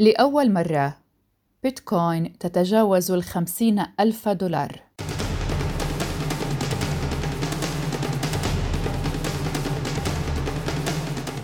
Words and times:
لأول 0.00 0.52
مرة 0.52 0.96
بيتكوين 1.62 2.38
تتجاوز 2.38 3.10
الخمسين 3.10 3.84
ألف 4.00 4.28
دولار. 4.28 4.82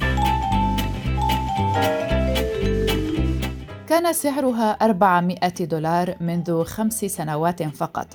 كان 3.89 4.13
سعرها 4.13 4.71
400 4.71 5.37
دولار 5.59 6.15
منذ 6.21 6.63
خمس 6.63 7.05
سنوات 7.05 7.63
فقط. 7.63 8.07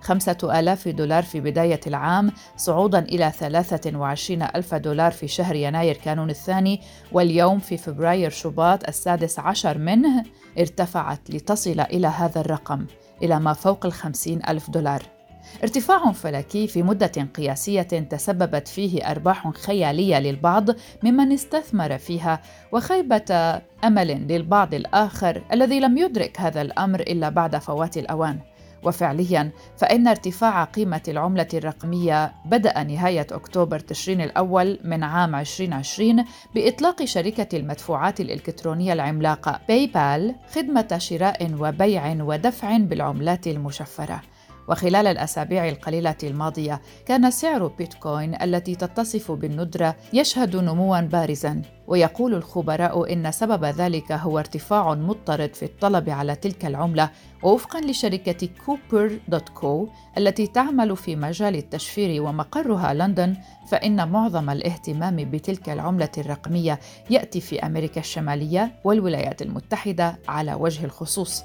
خمسة 0.00 0.36
آلاف 0.60 0.88
دولار 0.88 1.22
في 1.22 1.40
بداية 1.40 1.80
العام 1.86 2.32
صعودا 2.56 2.98
إلى 2.98 3.32
ثلاثة 3.38 3.98
وعشرين 3.98 4.42
ألف 4.42 4.74
دولار 4.74 5.12
في 5.12 5.28
شهر 5.28 5.56
يناير 5.56 5.96
كانون 5.96 6.30
الثاني 6.30 6.80
واليوم 7.12 7.58
في 7.58 7.76
فبراير 7.76 8.30
شباط 8.30 8.88
السادس 8.88 9.38
عشر 9.38 9.78
منه 9.78 10.24
ارتفعت 10.58 11.30
لتصل 11.30 11.80
إلى 11.80 12.06
هذا 12.06 12.40
الرقم 12.40 12.86
إلى 13.22 13.40
ما 13.40 13.52
فوق 13.52 13.86
الخمسين 13.86 14.40
ألف 14.48 14.70
دولار. 14.70 15.19
ارتفاع 15.62 16.12
فلكي 16.12 16.66
في 16.66 16.82
مدة 16.82 17.28
قياسية 17.34 17.82
تسببت 17.82 18.68
فيه 18.68 19.10
أرباح 19.10 19.50
خيالية 19.50 20.18
للبعض 20.18 20.70
ممن 21.02 21.32
استثمر 21.32 21.98
فيها 21.98 22.42
وخيبة 22.72 23.60
أمل 23.84 24.26
للبعض 24.28 24.74
الآخر 24.74 25.42
الذي 25.52 25.80
لم 25.80 25.98
يدرك 25.98 26.40
هذا 26.40 26.62
الأمر 26.62 27.00
إلا 27.00 27.28
بعد 27.28 27.56
فوات 27.56 27.98
الأوان. 27.98 28.38
وفعليا 28.82 29.50
فإن 29.76 30.08
ارتفاع 30.08 30.64
قيمة 30.64 31.02
العملة 31.08 31.48
الرقمية 31.54 32.32
بدأ 32.44 32.82
نهاية 32.82 33.26
أكتوبر 33.32 33.78
تشرين 33.78 34.20
الأول 34.20 34.78
من 34.84 35.02
عام 35.02 35.34
2020 35.34 36.24
بإطلاق 36.54 37.04
شركة 37.04 37.58
المدفوعات 37.58 38.20
الإلكترونية 38.20 38.92
العملاقة 38.92 39.60
باي 39.68 39.86
بال 39.86 40.34
خدمة 40.54 40.98
شراء 40.98 41.54
وبيع 41.60 42.22
ودفع 42.22 42.76
بالعملات 42.76 43.46
المشفرة. 43.46 44.22
وخلال 44.68 45.06
الأسابيع 45.06 45.68
القليلة 45.68 46.16
الماضية 46.22 46.80
كان 47.06 47.30
سعر 47.30 47.66
بيتكوين 47.66 48.42
التي 48.42 48.74
تتصف 48.74 49.32
بالندرة 49.32 49.96
يشهد 50.12 50.56
نمواً 50.56 51.00
بارزاً 51.00 51.62
ويقول 51.86 52.34
الخبراء 52.34 53.12
إن 53.12 53.32
سبب 53.32 53.64
ذلك 53.64 54.12
هو 54.12 54.38
ارتفاع 54.38 54.94
مضطرد 54.94 55.54
في 55.54 55.64
الطلب 55.64 56.10
على 56.10 56.34
تلك 56.34 56.66
العملة 56.66 57.10
ووفقاً 57.42 57.80
لشركة 57.80 58.48
كوبر 58.66 59.18
دوت 59.28 59.48
كو 59.48 59.88
التي 60.18 60.46
تعمل 60.46 60.96
في 60.96 61.16
مجال 61.16 61.56
التشفير 61.56 62.22
ومقرها 62.22 62.94
لندن 62.94 63.36
فإن 63.68 64.08
معظم 64.08 64.50
الاهتمام 64.50 65.16
بتلك 65.16 65.68
العملة 65.68 66.12
الرقمية 66.18 66.80
يأتي 67.10 67.40
في 67.40 67.66
أمريكا 67.66 68.00
الشمالية 68.00 68.72
والولايات 68.84 69.42
المتحدة 69.42 70.18
على 70.28 70.54
وجه 70.54 70.84
الخصوص. 70.84 71.42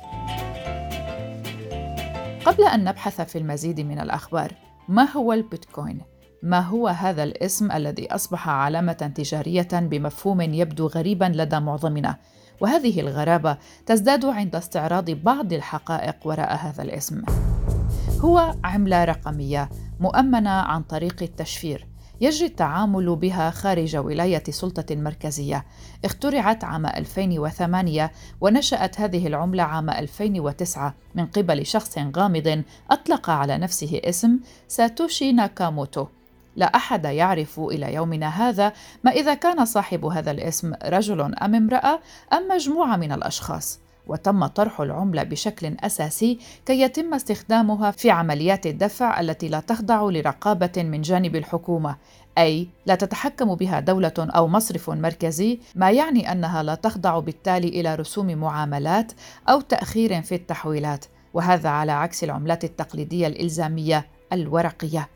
قبل 2.46 2.64
أن 2.64 2.84
نبحث 2.84 3.22
في 3.22 3.38
المزيد 3.38 3.80
من 3.80 4.00
الأخبار 4.00 4.52
ما 4.90 5.12
هو 5.12 5.34
البيتكوين؟ 5.34 6.02
ما 6.44 6.60
هو 6.60 6.88
هذا 6.88 7.24
الاسم 7.24 7.72
الذي 7.72 8.16
أصبح 8.16 8.50
علامة 8.50 8.94
تجارية 8.94 9.68
بمفهوم 9.74 10.42
يبدو 10.42 10.88
غريبا 10.88 11.26
لدى 11.26 11.60
معظمنا؟ 11.60 12.18
وهذه 12.62 13.00
الغرابة 13.00 13.58
تزداد 13.86 14.26
عند 14.26 14.56
استعراض 14.56 15.12
بعض 15.12 15.54
الحقائق 15.54 16.16
وراء 16.26 16.56
هذا 16.56 16.84
الاسم. 16.84 17.22
هو 18.20 18.56
عملة 18.64 19.04
رقمية 19.04 19.70
مؤمنة 20.00 20.50
عن 20.50 20.84
طريق 20.84 21.24
التشفير. 21.24 21.88
يجري 22.22 22.48
التعامل 22.48 23.16
بها 23.16 23.50
خارج 23.50 23.96
ولاية 23.96 24.44
سلطة 24.50 24.96
مركزية. 24.96 25.66
اخترعت 26.06 26.64
عام 26.64 26.86
2008 26.86 28.12
ونشأت 28.42 29.00
هذه 29.00 29.28
العملة 29.28 29.64
عام 29.64 29.90
2009 29.90 30.96
من 31.16 31.26
قبل 31.26 31.66
شخص 31.66 31.98
غامض 32.18 32.64
أطلق 32.92 33.30
على 33.30 33.58
نفسه 33.58 34.02
اسم 34.04 34.40
ساتوشي 34.68 35.32
ناكاموتو. 35.32 36.08
لا 36.56 36.66
أحد 36.66 37.06
يعرف 37.06 37.60
إلى 37.60 37.94
يومنا 37.94 38.28
هذا 38.28 38.74
ما 39.04 39.12
إذا 39.12 39.34
كان 39.34 39.66
صاحب 39.66 40.06
هذا 40.06 40.32
الاسم 40.32 40.74
رجل 40.86 41.22
أم 41.22 41.56
امرأة 41.56 42.00
أم 42.34 42.48
مجموعة 42.48 42.96
من 42.96 43.12
الأشخاص. 43.12 43.80
وتم 44.08 44.46
طرح 44.46 44.82
العملة 44.82 45.24
بشكل 45.24 45.76
أساسي 45.80 46.40
كي 46.66 46.82
يتم 46.82 47.14
استخدامها 47.14 47.92
في 47.92 48.12
عمليات 48.12 48.66
الدفع 48.66 49.20
التي 49.20 49.48
لا 49.48 49.60
تخضع 49.60 50.04
لرقابة 50.04 50.84
من 50.84 51.02
جانب 51.02 51.36
الحكومة، 51.36 51.96
أي 52.38 52.68
لا 52.86 52.96
تتحكم 52.96 53.56
بها 53.56 53.80
دولة 53.80 54.14
أو 54.20 54.48
مصرف 54.48 54.90
مركزي، 54.90 55.60
ما 55.76 55.92
يعني 55.92 56.32
أنها 56.32 56.64
لا 56.64 56.76
تخضع 56.76 57.20
بالتالي 57.20 57.68
إلى 57.68 57.96
رسوم 57.96 58.28
معاملات 58.28 59.12
أو 59.50 59.62
تأخير 59.62 60.22
في 60.22 60.36
التحويلات، 60.36 61.06
وهذا 61.34 61.70
على 61.70 61.92
عكس 61.92 62.24
العملات 62.24 62.64
التقليدية 62.64 63.28
الإلزامية 63.28 64.06
الورقية. 64.34 65.10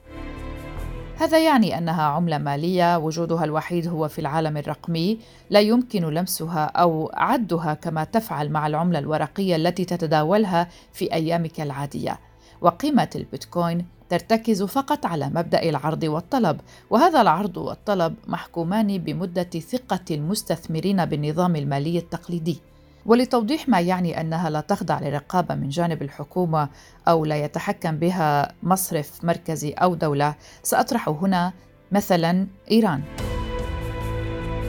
هذا 1.19 1.39
يعني 1.45 1.77
أنها 1.77 2.03
عملة 2.03 2.37
مالية 2.37 2.97
وجودها 2.97 3.43
الوحيد 3.43 3.87
هو 3.87 4.07
في 4.07 4.19
العالم 4.19 4.57
الرقمي 4.57 5.19
لا 5.49 5.59
يمكن 5.59 6.01
لمسها 6.01 6.65
أو 6.65 7.11
عدها 7.13 7.73
كما 7.73 8.03
تفعل 8.03 8.49
مع 8.49 8.67
العملة 8.67 8.99
الورقية 8.99 9.55
التي 9.55 9.85
تتداولها 9.85 10.67
في 10.93 11.13
أيامك 11.13 11.61
العادية. 11.61 12.19
وقيمة 12.61 13.09
البيتكوين 13.15 13.85
ترتكز 14.09 14.63
فقط 14.63 15.05
على 15.05 15.29
مبدأ 15.29 15.69
العرض 15.69 16.03
والطلب 16.03 16.61
وهذا 16.89 17.21
العرض 17.21 17.57
والطلب 17.57 18.15
محكومان 18.27 18.97
بمدة 18.97 19.49
ثقة 19.59 20.05
المستثمرين 20.11 21.05
بالنظام 21.05 21.55
المالي 21.55 21.97
التقليدي. 21.97 22.59
ولتوضيح 23.09 23.69
ما 23.69 23.79
يعني 23.79 24.21
أنها 24.21 24.49
لا 24.49 24.61
تخضع 24.61 24.99
لرقابة 24.99 25.55
من 25.55 25.69
جانب 25.69 26.01
الحكومة 26.01 26.69
أو 27.07 27.25
لا 27.25 27.35
يتحكم 27.35 27.97
بها 27.97 28.51
مصرف 28.63 29.23
مركزي 29.23 29.71
أو 29.71 29.95
دولة 29.95 30.35
سأطرح 30.63 31.09
هنا 31.09 31.53
مثلا 31.91 32.47
إيران. 32.71 33.01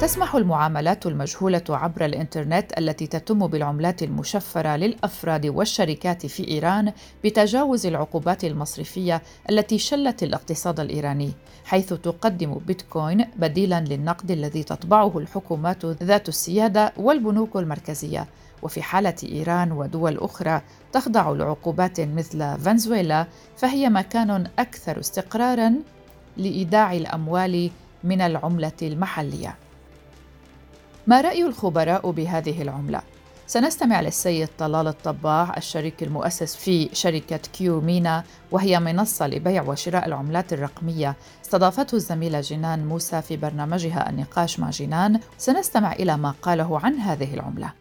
تسمح 0.00 0.34
المعاملات 0.34 1.06
المجهولة 1.06 1.62
عبر 1.68 2.04
الإنترنت 2.04 2.78
التي 2.78 3.06
تتم 3.06 3.46
بالعملات 3.46 4.02
المشفرة 4.02 4.76
للأفراد 4.76 5.46
والشركات 5.46 6.26
في 6.26 6.48
إيران 6.48 6.92
بتجاوز 7.24 7.86
العقوبات 7.86 8.44
المصرفية 8.44 9.22
التي 9.50 9.78
شلت 9.78 10.22
الاقتصاد 10.22 10.80
الإيراني، 10.80 11.32
حيث 11.64 11.92
تقدم 11.92 12.60
بيتكوين 12.66 13.24
بديلاً 13.36 13.80
للنقد 13.80 14.30
الذي 14.30 14.62
تطبعه 14.62 15.18
الحكومات 15.18 15.86
ذات 15.86 16.28
السيادة 16.28 16.92
والبنوك 16.96 17.56
المركزية. 17.56 18.26
وفي 18.62 18.82
حالة 18.82 19.16
إيران 19.22 19.72
ودول 19.72 20.18
أخرى 20.18 20.62
تخضع 20.92 21.30
لعقوبات 21.30 22.00
مثل 22.00 22.58
فنزويلا 22.58 23.26
فهي 23.56 23.88
مكان 23.88 24.46
أكثر 24.58 25.00
استقراراً 25.00 25.74
لإيداع 26.36 26.92
الأموال 26.92 27.70
من 28.04 28.20
العملة 28.20 28.72
المحلية. 28.82 29.69
ما 31.06 31.20
رأي 31.20 31.44
الخبراء 31.44 32.10
بهذه 32.10 32.62
العملة؟ 32.62 33.02
سنستمع 33.46 34.00
للسيد 34.00 34.48
طلال 34.58 34.88
الطباع 34.88 35.56
الشريك 35.56 36.02
المؤسس 36.02 36.56
في 36.56 36.88
شركة 36.92 37.36
كيو 37.36 37.80
مينا 37.80 38.24
وهي 38.50 38.80
منصة 38.80 39.26
لبيع 39.26 39.62
وشراء 39.62 40.06
العملات 40.06 40.52
الرقمية. 40.52 41.16
استضافته 41.44 41.94
الزميلة 41.94 42.40
جنان 42.40 42.86
موسى 42.86 43.22
في 43.22 43.36
برنامجها 43.36 44.10
النقاش 44.10 44.60
مع 44.60 44.70
جنان. 44.70 45.20
سنستمع 45.38 45.92
إلى 45.92 46.16
ما 46.16 46.34
قاله 46.42 46.80
عن 46.84 46.94
هذه 46.94 47.34
العملة. 47.34 47.72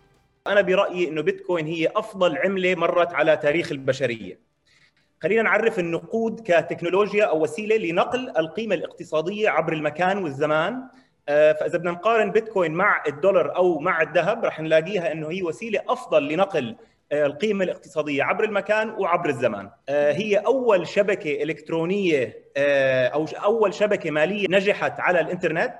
أنا 0.48 0.62
برأيي 0.62 1.10
أنه 1.10 1.22
بيتكوين 1.22 1.68
هي 1.68 1.88
أفضل 1.96 2.38
عملة 2.38 2.76
مرت 2.76 3.14
على 3.14 3.38
تاريخ 3.38 3.72
البشرية. 3.72 4.40
خلينا 5.24 5.42
نعرف 5.42 5.80
النقود 5.80 6.42
كتكنولوجيا 6.46 7.26
أو 7.26 7.44
وسيلة 7.44 7.78
لنقل 7.78 8.34
القيمة 8.38 8.76
الاقتصادية 8.76 9.50
عبر 9.50 9.74
المكان 9.74 10.24
والزمان. 10.24 10.84
فإذا 11.30 11.78
بدنا 11.78 11.92
نقارن 11.92 12.32
بيتكوين 12.32 12.72
مع 12.72 13.04
الدولار 13.08 13.56
أو 13.56 13.80
مع 13.80 14.02
الذهب 14.02 14.46
رح 14.46 14.60
نلاقيها 14.60 15.12
إنه 15.12 15.32
هي 15.32 15.44
وسيلة 15.44 15.82
أفضل 15.90 16.28
لنقل 16.28 16.76
القيمة 17.12 17.64
الاقتصادية 17.64 18.24
عبر 18.24 18.44
المكان 18.44 18.90
وعبر 18.90 19.30
الزمان. 19.30 19.70
هي 19.90 20.38
أول 20.38 20.88
شبكة 20.88 21.44
إلكترونية 21.44 22.44
أو 23.14 23.26
أول 23.44 23.74
شبكة 23.74 24.12
مالية 24.12 24.48
نجحت 24.50 25.00
على 25.00 25.20
الإنترنت 25.20 25.74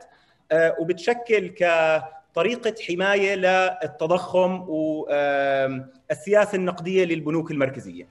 وبتشكل 0.80 1.48
كطريقة 1.48 2.74
حماية 2.88 3.36
للتضخم 3.36 4.66
والسياسة 4.70 6.56
النقدية 6.56 7.06
للبنوك 7.06 7.52
المركزية. 7.52 8.08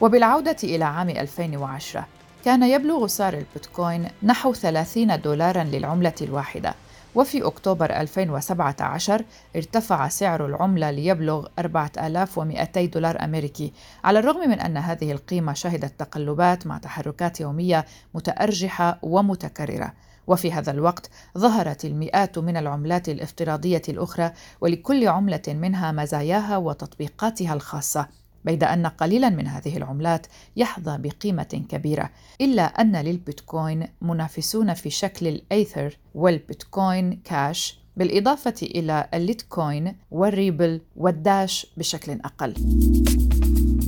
وبالعودة 0.00 0.56
إلى 0.64 0.84
عام 0.84 1.10
2010 1.10 2.06
كان 2.44 2.62
يبلغ 2.62 3.06
سعر 3.06 3.34
البيتكوين 3.34 4.08
نحو 4.22 4.52
30 4.52 5.20
دولارا 5.20 5.64
للعملة 5.64 6.14
الواحدة. 6.22 6.74
وفي 7.14 7.46
أكتوبر 7.46 8.00
2017 8.00 9.24
ارتفع 9.56 10.08
سعر 10.08 10.46
العملة 10.46 10.90
ليبلغ 10.90 11.46
4200 11.58 12.84
دولار 12.84 13.24
أمريكي 13.24 13.72
على 14.04 14.18
الرغم 14.18 14.50
من 14.50 14.60
أن 14.60 14.76
هذه 14.76 15.12
القيمة 15.12 15.52
شهدت 15.52 16.00
تقلبات 16.00 16.66
مع 16.66 16.78
تحركات 16.78 17.40
يومية 17.40 17.84
متأرجحة 18.14 18.98
ومتكررة. 19.02 19.92
وفي 20.26 20.52
هذا 20.52 20.70
الوقت 20.70 21.10
ظهرت 21.38 21.84
المئات 21.84 22.38
من 22.38 22.56
العملات 22.56 23.08
الافتراضية 23.08 23.82
الأخرى 23.88 24.32
ولكل 24.60 25.08
عملة 25.08 25.42
منها 25.48 25.92
مزاياها 25.92 26.56
وتطبيقاتها 26.56 27.54
الخاصة. 27.54 28.23
بيد 28.44 28.64
أن 28.64 28.86
قليلا 28.86 29.28
من 29.28 29.46
هذه 29.46 29.76
العملات 29.76 30.26
يحظى 30.56 30.98
بقيمة 30.98 31.64
كبيرة 31.68 32.10
إلا 32.40 32.62
أن 32.62 32.96
للبيتكوين 32.96 33.86
منافسون 34.02 34.74
في 34.74 34.90
شكل 34.90 35.26
الأيثر 35.26 35.98
والبيتكوين 36.14 37.20
كاش 37.24 37.78
بالإضافة 37.96 38.54
إلى 38.62 39.08
الليتكوين 39.14 39.96
والريبل 40.10 40.80
والداش 40.96 41.66
بشكل 41.76 42.12
أقل. 42.12 42.54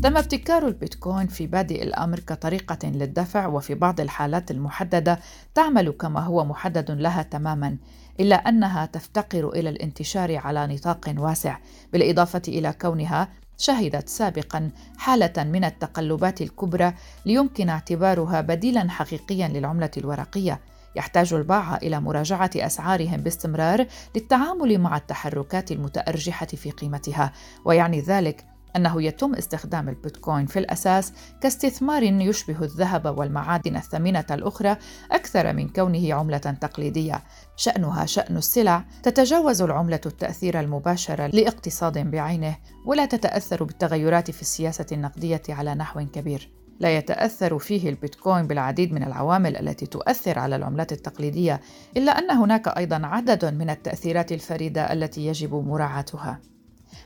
تم 0.02 0.16
ابتكار 0.16 0.68
البيتكوين 0.68 1.26
في 1.26 1.46
بادئ 1.46 1.82
الأمر 1.82 2.20
كطريقة 2.20 2.88
للدفع 2.88 3.46
وفي 3.46 3.74
بعض 3.74 4.00
الحالات 4.00 4.50
المحددة 4.50 5.20
تعمل 5.54 5.90
كما 5.90 6.20
هو 6.20 6.44
محدد 6.44 6.90
لها 6.90 7.22
تماما 7.22 7.76
إلا 8.20 8.36
أنها 8.36 8.86
تفتقر 8.86 9.48
إلى 9.48 9.70
الانتشار 9.70 10.36
على 10.36 10.66
نطاق 10.66 11.14
واسع 11.18 11.58
بالإضافة 11.92 12.42
إلى 12.48 12.72
كونها 12.72 13.28
شهدت 13.58 14.08
سابقا 14.08 14.70
حالة 14.98 15.44
من 15.44 15.64
التقلبات 15.64 16.42
الكبرى 16.42 16.94
ليمكن 17.26 17.68
اعتبارها 17.68 18.40
بديلا 18.40 18.90
حقيقيا 18.90 19.48
للعملة 19.48 19.90
الورقية. 19.96 20.60
يحتاج 20.96 21.34
الباعة 21.34 21.76
إلى 21.76 22.00
مراجعة 22.00 22.50
أسعارهم 22.56 23.16
باستمرار 23.16 23.86
للتعامل 24.14 24.78
مع 24.78 24.96
التحركات 24.96 25.72
المتأرجحة 25.72 26.46
في 26.46 26.70
قيمتها، 26.70 27.32
ويعني 27.64 28.00
ذلك 28.00 28.44
أنه 28.76 29.02
يتم 29.02 29.34
استخدام 29.34 29.88
البيتكوين 29.88 30.46
في 30.46 30.58
الأساس 30.58 31.12
كاستثمار 31.40 32.02
يشبه 32.02 32.62
الذهب 32.62 33.18
والمعادن 33.18 33.76
الثمينة 33.76 34.26
الأخرى 34.30 34.76
أكثر 35.12 35.52
من 35.52 35.68
كونه 35.68 36.14
عملة 36.14 36.38
تقليدية. 36.38 37.22
شأنها 37.56 38.06
شأن 38.06 38.36
السلع 38.36 38.84
تتجاوز 39.02 39.62
العملة 39.62 40.00
التأثير 40.06 40.60
المباشر 40.60 41.26
لاقتصاد 41.26 42.10
بعينه 42.10 42.56
ولا 42.86 43.04
تتأثر 43.06 43.64
بالتغيرات 43.64 44.30
في 44.30 44.42
السياسة 44.42 44.86
النقدية 44.92 45.42
على 45.48 45.74
نحو 45.74 46.06
كبير. 46.06 46.50
لا 46.80 46.96
يتأثر 46.96 47.58
فيه 47.58 47.88
البيتكوين 47.88 48.46
بالعديد 48.46 48.92
من 48.92 49.02
العوامل 49.02 49.56
التي 49.56 49.86
تؤثر 49.86 50.38
على 50.38 50.56
العملات 50.56 50.92
التقليدية، 50.92 51.60
إلا 51.96 52.12
أن 52.12 52.30
هناك 52.30 52.68
أيضا 52.68 53.00
عدد 53.06 53.44
من 53.44 53.70
التأثيرات 53.70 54.32
الفريدة 54.32 54.92
التي 54.92 55.26
يجب 55.26 55.54
مراعاتها. 55.54 56.40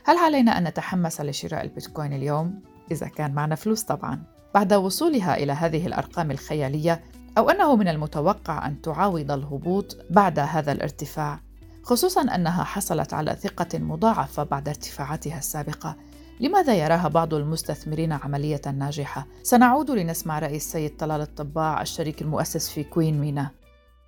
هل 0.03 0.17
علينا 0.17 0.57
أن 0.57 0.63
نتحمس 0.63 1.21
لشراء 1.21 1.63
البيتكوين 1.63 2.13
اليوم؟ 2.13 2.59
إذا 2.91 3.07
كان 3.07 3.33
معنا 3.33 3.55
فلوس 3.55 3.83
طبعاً. 3.83 4.23
بعد 4.53 4.73
وصولها 4.73 5.37
إلى 5.37 5.51
هذه 5.51 5.87
الأرقام 5.87 6.31
الخيالية 6.31 7.03
أو 7.37 7.49
أنه 7.49 7.75
من 7.75 7.87
المتوقع 7.87 8.67
أن 8.67 8.81
تعاود 8.81 9.31
الهبوط 9.31 9.97
بعد 10.09 10.39
هذا 10.39 10.71
الارتفاع، 10.71 11.39
خصوصاً 11.83 12.21
أنها 12.21 12.63
حصلت 12.63 13.13
على 13.13 13.35
ثقة 13.35 13.79
مضاعفة 13.79 14.43
بعد 14.43 14.67
ارتفاعاتها 14.67 15.37
السابقة. 15.37 15.95
لماذا 16.39 16.75
يراها 16.75 17.07
بعض 17.07 17.33
المستثمرين 17.33 18.11
عملية 18.11 18.61
ناجحة؟ 18.77 19.27
سنعود 19.43 19.91
لنسمع 19.91 20.39
رأي 20.39 20.55
السيد 20.55 20.97
طلال 20.97 21.21
الطباع 21.21 21.81
الشريك 21.81 22.21
المؤسس 22.21 22.69
في 22.69 22.83
كوين 22.83 23.21
مينا. 23.21 23.49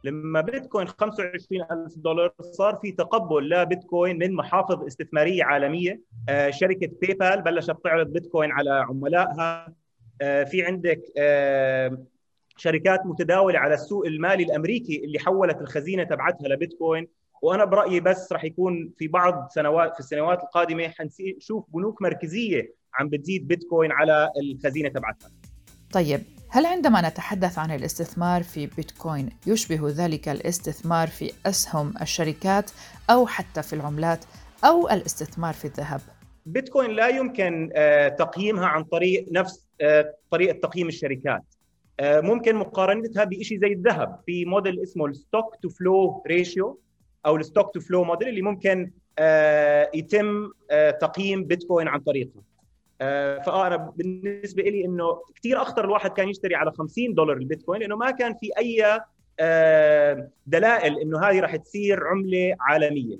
لما 0.03 0.41
بيتكوين 0.41 0.87
25000 0.87 1.97
دولار 1.97 2.33
صار 2.41 2.75
في 2.75 2.91
تقبل 2.91 3.49
لبيتكوين 3.49 4.17
من 4.17 4.33
محافظ 4.33 4.83
استثمارية 4.85 5.43
عالمية 5.43 6.01
آه، 6.29 6.49
شركة 6.49 6.89
باي 7.01 7.13
بال 7.13 7.41
بلشت 7.41 7.75
تعرض 7.83 8.07
بيتكوين 8.07 8.51
على 8.51 8.69
عملائها. 8.69 9.73
آه، 10.21 10.43
في 10.43 10.65
عندك 10.65 11.01
آه، 11.17 11.97
شركات 12.57 13.05
متداولة 13.05 13.59
على 13.59 13.73
السوق 13.73 14.05
المالي 14.05 14.43
الأمريكي 14.43 15.05
اللي 15.05 15.19
حولت 15.19 15.61
الخزينة 15.61 16.03
تبعتها 16.03 16.47
لبيتكوين. 16.47 17.07
وأنا 17.41 17.65
برأيي 17.65 17.99
بس 17.99 18.31
راح 18.31 18.43
يكون 18.43 18.91
في 18.97 19.07
بعض 19.07 19.47
سنوات 19.51 19.93
في 19.93 19.99
السنوات 19.99 20.43
القادمة 20.43 20.87
حنشوف 20.87 21.65
بنوك 21.73 22.01
مركزية 22.01 22.73
عم 22.93 23.09
بتزيد 23.09 23.47
بيتكوين 23.47 23.91
على 23.91 24.29
الخزينة 24.41 24.89
تبعتها. 24.89 25.31
طيب 25.91 26.21
هل 26.53 26.65
عندما 26.65 27.09
نتحدث 27.09 27.59
عن 27.59 27.71
الاستثمار 27.71 28.43
في 28.43 28.67
بيتكوين 28.67 29.29
يشبه 29.47 29.89
ذلك 29.89 30.29
الاستثمار 30.29 31.07
في 31.07 31.31
أسهم 31.45 31.93
الشركات 32.01 32.71
أو 33.09 33.27
حتى 33.27 33.63
في 33.63 33.73
العملات 33.73 34.25
أو 34.63 34.89
الاستثمار 34.89 35.53
في 35.53 35.65
الذهب؟ 35.65 36.01
بيتكوين 36.45 36.91
لا 36.91 37.07
يمكن 37.07 37.69
آه، 37.75 38.07
تقييمها 38.07 38.65
عن 38.65 38.83
طريق 38.83 39.25
نفس 39.31 39.67
آه، 39.81 40.13
طريقة 40.31 40.59
تقييم 40.59 40.87
الشركات. 40.87 41.43
آه، 41.99 42.21
ممكن 42.21 42.55
مقارنتها 42.55 43.23
بشيء 43.23 43.59
زي 43.59 43.73
الذهب 43.73 44.19
في 44.25 44.45
موديل 44.45 44.79
اسمه 44.83 45.05
ال 45.05 45.13
stock 45.13 45.55
to 45.55 45.69
flow 45.69 46.23
ratio 46.27 46.79
أو 47.25 47.35
ال 47.35 47.42
stock 47.42 47.73
to 47.73 47.79
flow 47.79 48.03
model 48.03 48.27
اللي 48.27 48.41
ممكن 48.41 48.91
يتم 49.93 50.51
تقييم 51.01 51.43
بيتكوين 51.43 51.87
عن 51.87 51.99
طريقه. 51.99 52.52
آه، 53.03 53.41
فانا 53.41 53.75
بالنسبة 53.75 54.63
لي 54.63 54.85
إنه 54.85 55.21
كثير 55.35 55.61
أخطر 55.61 55.85
الواحد 55.85 56.11
كان 56.11 56.29
يشتري 56.29 56.55
على 56.55 56.71
50 56.71 57.13
دولار 57.13 57.37
البيتكوين 57.37 57.81
لأنه 57.81 57.95
ما 57.95 58.11
كان 58.11 58.33
في 58.33 58.49
أي 58.57 59.01
آه، 59.39 60.29
دلائل 60.47 60.99
إنه 60.99 61.19
هذه 61.19 61.39
راح 61.39 61.55
تصير 61.55 62.07
عملة 62.07 62.55
عالمية. 62.59 63.19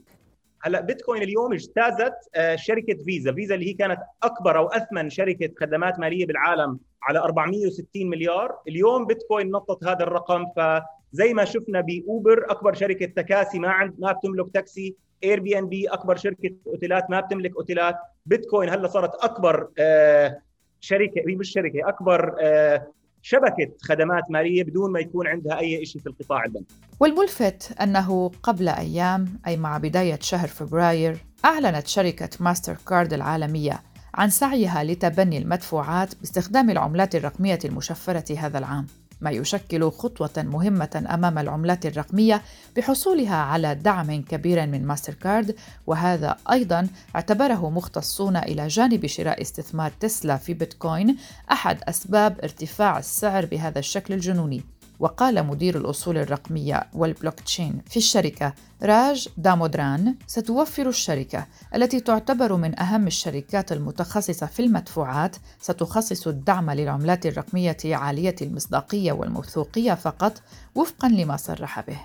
هلأ 0.61 0.81
بيتكوين 0.81 1.21
اليوم 1.23 1.53
اجتازت 1.53 2.13
آه، 2.35 2.55
شركة 2.55 3.03
فيزا. 3.03 3.33
فيزا 3.33 3.55
اللي 3.55 3.69
هي 3.69 3.73
كانت 3.73 3.99
أكبر 4.23 4.57
أو 4.57 4.67
أثمن 4.67 5.09
شركة 5.09 5.49
خدمات 5.59 5.99
مالية 5.99 6.25
بالعالم 6.25 6.79
على 7.03 7.19
460 7.19 8.09
مليار 8.09 8.57
اليوم 8.67 9.05
بيتكوين 9.05 9.51
نطت 9.51 9.83
هذا 9.83 10.03
الرقم. 10.03 10.45
فزي 10.55 11.33
ما 11.33 11.45
شفنا 11.45 11.81
ب 11.81 11.95
Uber 11.95 12.51
أكبر 12.51 12.73
شركة 12.73 13.05
تكاسي 13.05 13.59
ما 13.59 13.69
عند 13.69 13.93
ما 13.99 14.11
بتملك 14.11 14.53
تاكسي 14.53 14.95
Airbnb 15.23 15.87
أكبر 15.87 16.15
شركة 16.15 16.55
أوتيلات 16.67 17.09
ما 17.09 17.19
بتملك 17.19 17.55
أوتيلات 17.55 17.95
بيتكوين 18.25 18.69
هلأ 18.69 18.87
صارت 18.87 19.15
أكبر 19.15 19.69
آه، 19.79 20.39
شركة 20.79 21.21
مش 21.27 21.51
شركة 21.51 21.89
أكبر 21.89 22.35
آه، 22.41 22.87
شبكة 23.21 23.71
خدمات 23.81 24.23
مالية 24.29 24.63
بدون 24.63 24.91
ما 24.91 24.99
يكون 24.99 25.27
عندها 25.27 25.59
أي 25.59 25.85
شيء 25.85 26.01
في 26.01 26.07
القطاع 26.07 26.43
البنكي. 26.45 26.75
والملفت 26.99 27.81
أنه 27.81 28.31
قبل 28.43 28.69
أيام 28.69 29.39
أي 29.47 29.57
مع 29.57 29.77
بداية 29.77 30.19
شهر 30.21 30.47
فبراير 30.47 31.17
أعلنت 31.45 31.87
شركة 31.87 32.29
ماستر 32.39 32.77
كارد 32.87 33.13
العالمية 33.13 33.81
عن 34.13 34.29
سعيها 34.29 34.83
لتبني 34.83 35.37
المدفوعات 35.37 36.15
باستخدام 36.19 36.69
العملات 36.69 37.15
الرقمية 37.15 37.59
المشفرة 37.65 38.37
هذا 38.37 38.57
العام. 38.57 38.87
ما 39.23 39.31
يشكل 39.31 39.91
خطوة 39.91 40.29
مهمة 40.37 41.05
أمام 41.09 41.39
العملات 41.39 41.85
الرقمية 41.85 42.41
بحصولها 42.77 43.35
على 43.35 43.75
دعم 43.75 44.21
كبير 44.21 44.67
من 44.67 44.85
ماستر 44.87 45.13
كارد 45.13 45.55
وهذا 45.87 46.37
أيضا 46.51 46.87
اعتبره 47.15 47.69
مختصون 47.69 48.37
إلى 48.37 48.67
جانب 48.67 49.05
شراء 49.05 49.41
استثمار 49.41 49.91
تسلا 49.99 50.37
في 50.37 50.53
بيتكوين 50.53 51.17
أحد 51.51 51.77
أسباب 51.83 52.39
ارتفاع 52.43 52.97
السعر 52.97 53.45
بهذا 53.45 53.79
الشكل 53.79 54.13
الجنوني. 54.13 54.63
وقال 55.03 55.47
مدير 55.47 55.77
الأصول 55.77 56.17
الرقمية 56.17 56.87
والبلوك 56.93 57.39
تشين 57.39 57.81
في 57.89 57.97
الشركة 57.97 58.53
راج 58.83 59.29
دامودران 59.37 60.15
ستوفر 60.27 60.89
الشركة 60.89 61.45
التي 61.75 61.99
تعتبر 61.99 62.55
من 62.55 62.79
أهم 62.79 63.07
الشركات 63.07 63.71
المتخصصة 63.71 64.45
في 64.45 64.61
المدفوعات 64.61 65.35
ستخصص 65.61 66.27
الدعم 66.27 66.71
للعملات 66.71 67.25
الرقمية 67.25 67.77
عالية 67.85 68.35
المصداقية 68.41 69.11
والموثوقية 69.11 69.93
فقط 69.93 70.41
وفقا 70.75 71.07
لما 71.07 71.37
صرح 71.37 71.79
به. 71.79 71.99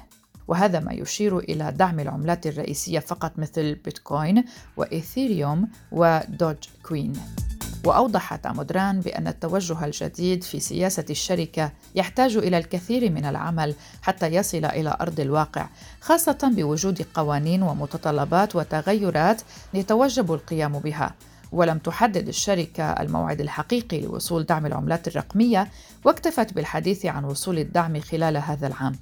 وهذا 0.49 0.81
ما 0.81 0.93
يشير 0.93 1.39
إلى 1.39 1.73
دعم 1.73 2.01
العملات 2.01 2.47
الرئيسية 2.47 2.99
فقط 2.99 3.39
مثل 3.39 3.75
بيتكوين 3.75 4.45
وإيثيريوم 4.77 5.69
ودوج 5.93 6.57
كوين 6.83 7.13
وأوضح 7.85 8.37
تامودران 8.37 9.01
بأن 9.01 9.27
التوجه 9.29 9.85
الجديد 9.85 10.45
في 10.45 10.61
سياسة 10.61 11.05
الشركة 11.11 11.73
يحتاج 11.95 12.37
إلى 12.37 12.59
الكثير 12.59 13.13
من 13.13 13.25
العمل 13.25 13.75
حتى 14.03 14.27
يصل 14.27 14.65
إلى 14.65 14.97
أرض 15.01 15.21
الواقع، 15.21 15.69
خاصة 16.01 16.53
بوجود 16.57 17.07
قوانين 17.15 17.63
ومتطلبات 17.63 18.57
وتغيرات 18.57 19.43
يتوجب 19.75 20.33
القيام 20.33 20.79
بها. 20.79 21.15
ولم 21.53 21.79
تحدد 21.79 22.29
الشركة 22.29 22.85
الموعد 22.85 23.41
الحقيقي 23.41 24.01
لوصول 24.01 24.45
دعم 24.45 24.67
العملات 24.67 25.09
الرقمية 25.09 25.69
واكتفت 26.05 26.53
بالحديث 26.53 27.07
عن 27.07 27.25
وصول 27.25 27.59
الدعم 27.59 28.01
خلال 28.01 28.37
هذا 28.37 28.67
العام 28.67 28.93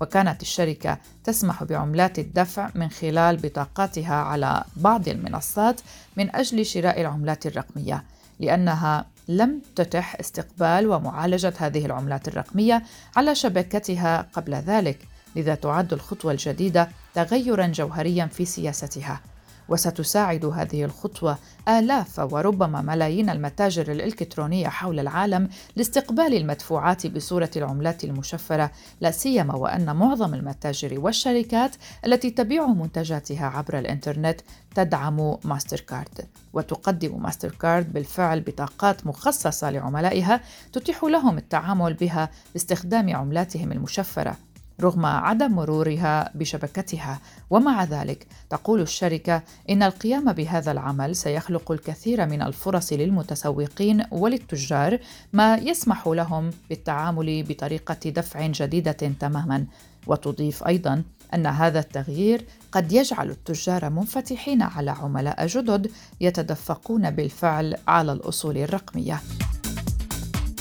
وكانت 0.00 0.42
الشركة 0.42 0.98
تسمح 1.24 1.64
بعملات 1.64 2.18
الدفع 2.18 2.70
من 2.74 2.88
خلال 2.88 3.36
بطاقاتها 3.36 4.14
على 4.14 4.64
بعض 4.76 5.08
المنصات 5.08 5.80
من 6.16 6.36
أجل 6.36 6.66
شراء 6.66 7.00
العملات 7.00 7.46
الرقمية 7.46 8.04
لأنها 8.40 9.06
لم 9.28 9.60
تتح 9.76 10.16
استقبال 10.20 10.86
ومعالجة 10.86 11.52
هذه 11.58 11.86
العملات 11.86 12.28
الرقمية 12.28 12.82
على 13.16 13.34
شبكتها 13.34 14.26
قبل 14.32 14.54
ذلك 14.54 14.98
لذا 15.36 15.54
تعد 15.54 15.92
الخطوة 15.92 16.32
الجديدة 16.32 16.88
تغيرا 17.14 17.66
جوهريا 17.66 18.26
في 18.26 18.44
سياستها. 18.44 19.20
وستساعد 19.68 20.44
هذه 20.44 20.84
الخطوة 20.84 21.38
آلاف 21.68 22.18
وربما 22.18 22.82
ملايين 22.82 23.30
المتاجر 23.30 23.92
الإلكترونية 23.92 24.68
حول 24.68 25.00
العالم 25.00 25.48
لاستقبال 25.76 26.34
المدفوعات 26.36 27.06
بصورة 27.06 27.50
العملات 27.56 28.04
المشفرة 28.04 28.70
لا 29.00 29.10
سيما 29.10 29.54
وأن 29.54 29.96
معظم 29.96 30.34
المتاجر 30.34 31.00
والشركات 31.00 31.76
التي 32.06 32.30
تبيع 32.30 32.66
منتجاتها 32.66 33.46
عبر 33.46 33.78
الإنترنت 33.78 34.40
تدعم 34.74 35.36
ماستر 35.44 35.80
كارد 35.80 36.28
وتقدم 36.52 37.22
ماستر 37.22 37.50
كارد 37.50 37.92
بالفعل 37.92 38.40
بطاقات 38.40 39.06
مخصصة 39.06 39.70
لعملائها 39.70 40.40
تتيح 40.72 41.04
لهم 41.04 41.38
التعامل 41.38 41.94
بها 41.94 42.30
باستخدام 42.52 43.16
عملاتهم 43.16 43.72
المشفرة. 43.72 44.36
رغم 44.80 45.06
عدم 45.06 45.52
مرورها 45.52 46.30
بشبكتها. 46.34 47.20
ومع 47.50 47.84
ذلك 47.84 48.26
تقول 48.50 48.80
الشركة 48.80 49.42
إن 49.70 49.82
القيام 49.82 50.32
بهذا 50.32 50.72
العمل 50.72 51.16
سيخلق 51.16 51.72
الكثير 51.72 52.26
من 52.26 52.42
الفرص 52.42 52.92
للمتسوقين 52.92 54.04
وللتجار 54.10 54.98
ما 55.32 55.56
يسمح 55.56 56.06
لهم 56.08 56.50
بالتعامل 56.68 57.42
بطريقة 57.42 58.10
دفع 58.10 58.46
جديدة 58.46 58.92
تماما. 59.20 59.66
وتضيف 60.06 60.66
أيضا 60.66 61.02
أن 61.34 61.46
هذا 61.46 61.78
التغيير 61.78 62.44
قد 62.72 62.92
يجعل 62.92 63.30
التجار 63.30 63.90
منفتحين 63.90 64.62
على 64.62 64.90
عملاء 64.90 65.46
جدد 65.46 65.90
يتدفقون 66.20 67.10
بالفعل 67.10 67.76
على 67.88 68.12
الأصول 68.12 68.58
الرقمية. 68.58 69.20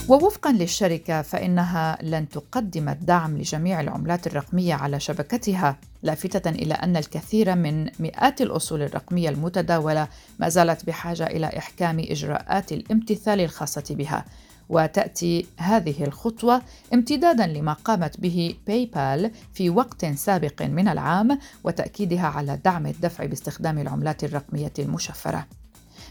ووفقا 0.09 0.51
للشركة 0.51 1.21
فإنها 1.21 1.97
لن 2.01 2.29
تقدم 2.29 2.89
الدعم 2.89 3.37
لجميع 3.37 3.81
العملات 3.81 4.27
الرقمية 4.27 4.73
على 4.73 4.99
شبكتها 4.99 5.77
لافتة 6.03 6.49
إلى 6.49 6.73
أن 6.73 6.97
الكثير 6.97 7.55
من 7.55 7.89
مئات 7.99 8.41
الأصول 8.41 8.81
الرقمية 8.81 9.29
المتداولة 9.29 10.07
ما 10.39 10.49
زالت 10.49 10.85
بحاجة 10.85 11.27
إلى 11.27 11.47
إحكام 11.57 11.99
إجراءات 11.99 12.71
الامتثال 12.71 13.41
الخاصة 13.41 13.83
بها. 13.89 14.25
وتأتي 14.69 15.45
هذه 15.57 16.03
الخطوة 16.03 16.61
امتدادا 16.93 17.47
لما 17.47 17.73
قامت 17.73 18.19
به 18.19 18.55
باي 18.67 18.85
بال 18.85 19.31
في 19.53 19.69
وقت 19.69 20.05
سابق 20.05 20.61
من 20.61 20.87
العام 20.87 21.39
وتأكيدها 21.63 22.27
على 22.27 22.59
دعم 22.65 22.85
الدفع 22.85 23.25
باستخدام 23.25 23.79
العملات 23.79 24.23
الرقمية 24.23 24.73
المشفرة. 24.79 25.45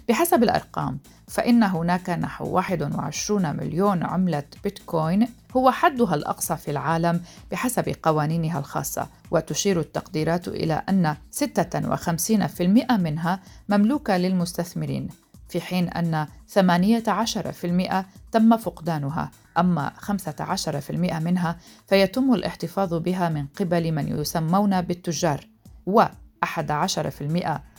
بحسب 0.09 0.43
الأرقام 0.43 0.99
فإن 1.29 1.63
هناك 1.63 2.11
نحو 2.11 2.47
21 2.47 3.57
مليون 3.57 4.03
عملة 4.03 4.45
بيتكوين 4.65 5.29
هو 5.57 5.71
حدها 5.71 6.15
الأقصى 6.15 6.57
في 6.57 6.71
العالم 6.71 7.21
بحسب 7.51 7.95
قوانينها 8.03 8.59
الخاصة 8.59 9.07
وتشير 9.31 9.81
التقديرات 9.81 10.49
إلى 10.49 10.83
أن 10.89 11.17
56% 11.33 12.93
منها 12.93 13.41
مملوكة 13.69 14.17
للمستثمرين 14.17 15.09
في 15.49 15.61
حين 15.61 15.89
أن 15.89 16.27
18% 16.59 18.05
تم 18.33 18.57
فقدانها 18.57 19.31
أما 19.59 19.93
15% 20.01 20.91
منها 20.91 21.57
فيتم 21.87 22.35
الاحتفاظ 22.35 22.95
بها 22.95 23.29
من 23.29 23.47
قبل 23.47 23.93
من 23.93 24.21
يسمون 24.21 24.81
بالتجار 24.81 25.47
و11% 25.91 26.01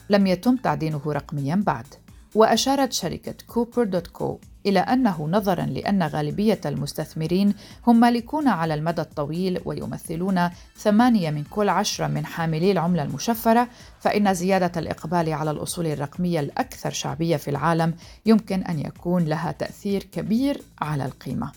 لم 0.10 0.28
يتم 0.28 0.56
تعدينه 0.56 1.02
رقميا 1.08 1.56
بعد. 1.56 2.03
وأشارت 2.36 2.94
شركة 2.94 3.36
كوبر 3.48 3.84
دوت 3.84 4.08
كو 4.08 4.40
إلى 4.66 4.80
أنه 4.80 5.28
نظرا 5.32 5.66
لأن 5.66 6.04
غالبية 6.04 6.62
المستثمرين 6.66 7.54
هم 7.88 8.00
مالكون 8.00 8.48
على 8.48 8.74
المدى 8.74 9.02
الطويل 9.02 9.60
ويمثلون 9.66 10.50
ثمانية 10.78 11.30
من 11.30 11.44
كل 11.44 11.70
عشرة 11.70 12.08
من 12.08 12.26
حاملي 12.26 12.72
العملة 12.72 13.04
المشفرة 13.04 13.68
فإن 14.00 14.34
زيادة 14.34 14.80
الإقبال 14.80 15.34
على 15.34 15.52
الأصول 15.52 15.88
الرقمية 15.88 16.40
الأكثر 16.40 16.92
شعبية 16.92 17.38
في 17.38 17.50
العالم 17.50 17.94
يمكن 18.26 18.64
أن 18.64 18.80
يكون 18.80 19.26
لها 19.26 19.52
تأثير 19.52 20.04
كبير 20.04 20.62
على 20.82 21.06
القيمة. 21.06 21.52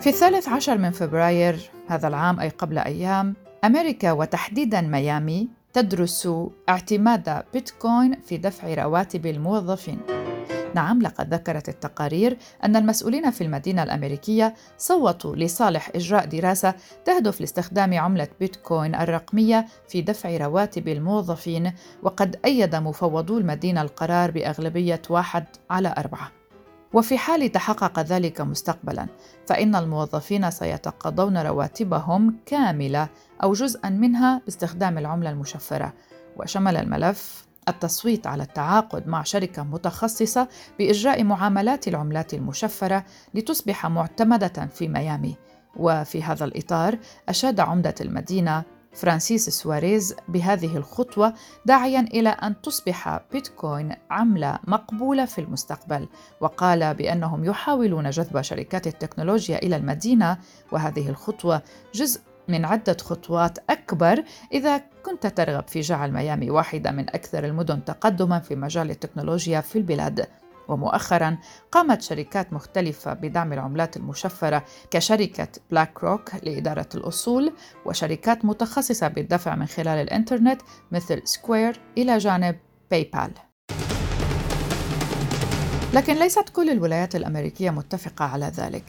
في 0.00 0.06
الثالث 0.06 0.48
عشر 0.48 0.78
من 0.78 0.90
فبراير 0.90 1.70
هذا 1.88 2.08
العام 2.08 2.40
أي 2.40 2.48
قبل 2.48 2.78
أيام 2.78 3.34
أمريكا 3.64 4.12
وتحديدا 4.12 4.80
ميامي 4.80 5.48
تدرس 5.72 6.28
اعتماد 6.68 7.44
بيتكوين 7.52 8.20
في 8.20 8.36
دفع 8.36 8.74
رواتب 8.74 9.26
الموظفين. 9.26 10.00
نعم 10.74 11.02
لقد 11.02 11.34
ذكرت 11.34 11.68
التقارير 11.68 12.38
أن 12.64 12.76
المسؤولين 12.76 13.30
في 13.30 13.44
المدينة 13.44 13.82
الأمريكية 13.82 14.54
صوتوا 14.78 15.36
لصالح 15.36 15.90
إجراء 15.94 16.24
دراسة 16.24 16.74
تهدف 17.04 17.40
لاستخدام 17.40 17.98
عملة 17.98 18.28
بيتكوين 18.40 18.94
الرقمية 18.94 19.66
في 19.88 20.02
دفع 20.02 20.36
رواتب 20.36 20.88
الموظفين 20.88 21.72
وقد 22.02 22.36
أيد 22.44 22.76
مفوضو 22.76 23.38
المدينة 23.38 23.82
القرار 23.82 24.30
بأغلبية 24.30 25.02
واحد 25.10 25.44
على 25.70 25.94
أربعة. 25.98 26.37
وفي 26.92 27.18
حال 27.18 27.52
تحقق 27.52 28.00
ذلك 28.00 28.40
مستقبلا 28.40 29.06
فإن 29.46 29.76
الموظفين 29.76 30.50
سيتقاضون 30.50 31.38
رواتبهم 31.38 32.36
كاملة 32.46 33.08
أو 33.42 33.52
جزءا 33.52 33.88
منها 33.88 34.42
باستخدام 34.44 34.98
العملة 34.98 35.30
المشفرة. 35.30 35.92
وشمل 36.36 36.76
الملف 36.76 37.46
التصويت 37.68 38.26
على 38.26 38.42
التعاقد 38.42 39.08
مع 39.08 39.22
شركة 39.22 39.62
متخصصة 39.62 40.48
بإجراء 40.78 41.24
معاملات 41.24 41.88
العملات 41.88 42.34
المشفرة 42.34 43.04
لتصبح 43.34 43.86
معتمدة 43.86 44.68
في 44.74 44.88
ميامي. 44.88 45.36
وفي 45.76 46.22
هذا 46.22 46.44
الإطار 46.44 46.98
أشاد 47.28 47.60
عمدة 47.60 47.94
المدينة 48.00 48.62
فرانسيس 48.92 49.48
سواريز 49.48 50.14
بهذه 50.28 50.76
الخطوة 50.76 51.34
داعيا 51.66 52.00
إلى 52.00 52.28
أن 52.28 52.60
تصبح 52.60 53.20
بيتكوين 53.32 53.94
عملة 54.10 54.58
مقبولة 54.64 55.24
في 55.24 55.40
المستقبل. 55.40 56.08
وقال 56.40 56.94
بأنهم 56.94 57.44
يحاولون 57.44 58.10
جذب 58.10 58.40
شركات 58.40 58.86
التكنولوجيا 58.86 59.58
إلى 59.58 59.76
المدينة 59.76 60.38
وهذه 60.72 61.08
الخطوة 61.08 61.62
جزء 61.94 62.20
من 62.48 62.64
عدة 62.64 62.96
خطوات 63.00 63.58
أكبر. 63.70 64.24
إذا 64.52 64.78
كنت 64.78 65.26
ترغب 65.26 65.68
في 65.68 65.80
جعل 65.80 66.12
ميامي 66.12 66.50
واحدة 66.50 66.90
من 66.90 67.08
أكثر 67.08 67.44
المدن 67.44 67.84
تقدما 67.84 68.38
في 68.38 68.56
مجال 68.56 68.90
التكنولوجيا 68.90 69.60
في 69.60 69.78
البلاد. 69.78 70.26
ومؤخرا 70.68 71.38
قامت 71.72 72.02
شركات 72.02 72.52
مختلفة 72.52 73.12
بدعم 73.12 73.52
العملات 73.52 73.96
المشفرة 73.96 74.64
كشركة 74.90 75.48
بلاك 75.70 76.04
روك 76.04 76.34
لإدارة 76.42 76.88
الأصول 76.94 77.52
وشركات 77.86 78.44
متخصصة 78.44 79.08
بالدفع 79.08 79.54
من 79.54 79.66
خلال 79.66 79.88
الإنترنت 79.88 80.60
مثل 80.92 81.22
Square 81.24 81.80
إلى 81.98 82.18
جانب 82.18 82.56
PayPal 82.90 83.30
لكن 85.94 86.14
ليست 86.14 86.48
كل 86.48 86.70
الولايات 86.70 87.16
الأمريكية 87.16 87.70
متفقة 87.70 88.24
على 88.24 88.46
ذلك. 88.46 88.84